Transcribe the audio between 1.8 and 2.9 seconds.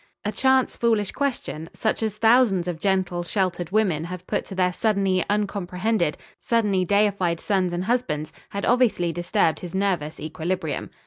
as thousands of